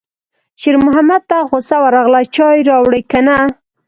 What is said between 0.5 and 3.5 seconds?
شېرمحمد ته غوسه ورغله: چای راوړې که نه